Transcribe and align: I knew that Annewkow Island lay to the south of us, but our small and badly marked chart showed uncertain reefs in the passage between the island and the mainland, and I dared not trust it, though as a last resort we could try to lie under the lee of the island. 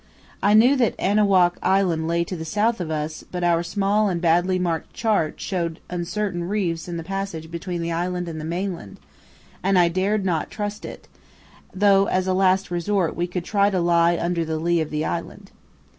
I 0.41 0.55
knew 0.55 0.75
that 0.77 0.95
Annewkow 0.97 1.57
Island 1.61 2.07
lay 2.07 2.23
to 2.23 2.35
the 2.35 2.43
south 2.43 2.81
of 2.81 2.89
us, 2.89 3.23
but 3.31 3.43
our 3.43 3.61
small 3.61 4.09
and 4.09 4.19
badly 4.19 4.57
marked 4.57 4.93
chart 4.95 5.39
showed 5.39 5.79
uncertain 5.91 6.45
reefs 6.49 6.87
in 6.87 6.97
the 6.97 7.03
passage 7.03 7.51
between 7.51 7.83
the 7.83 7.91
island 7.91 8.27
and 8.27 8.41
the 8.41 8.43
mainland, 8.43 8.99
and 9.61 9.77
I 9.77 9.89
dared 9.89 10.25
not 10.25 10.49
trust 10.49 10.85
it, 10.85 11.07
though 11.71 12.05
as 12.07 12.25
a 12.25 12.33
last 12.33 12.71
resort 12.71 13.15
we 13.15 13.27
could 13.27 13.45
try 13.45 13.69
to 13.69 13.79
lie 13.79 14.17
under 14.19 14.43
the 14.43 14.57
lee 14.57 14.81
of 14.81 14.89
the 14.89 15.05
island. 15.05 15.51